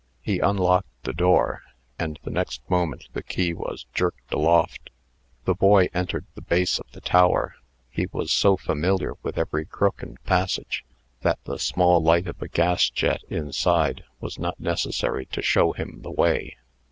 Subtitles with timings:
[0.23, 1.61] He unlocked the door,
[1.99, 4.89] and the next moment the key was jerked aloft.
[5.45, 7.53] The boy entered the base of the tower.
[7.87, 10.83] He was so familiar with every crook and passage,
[11.21, 15.99] that the small light of a gas jet, inside, was not necessary to show him
[16.01, 16.57] the way.